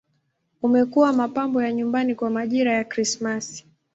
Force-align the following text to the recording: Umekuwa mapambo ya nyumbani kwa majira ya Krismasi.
Umekuwa 0.61 1.13
mapambo 1.13 1.61
ya 1.63 1.73
nyumbani 1.73 2.15
kwa 2.15 2.29
majira 2.29 2.73
ya 2.73 2.83
Krismasi. 2.83 3.65